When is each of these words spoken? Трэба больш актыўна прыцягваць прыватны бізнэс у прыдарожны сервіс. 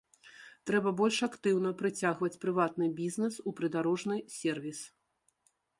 Трэба 0.69 0.93
больш 1.01 1.17
актыўна 1.27 1.73
прыцягваць 1.81 2.39
прыватны 2.47 2.85
бізнэс 3.01 3.35
у 3.51 3.55
прыдарожны 3.61 4.15
сервіс. 4.39 4.79